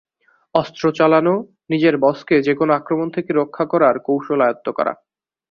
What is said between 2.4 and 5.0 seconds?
যেকোনো আক্রমণ থেকে রক্ষা করার কৌশল আয়ত্ব করা।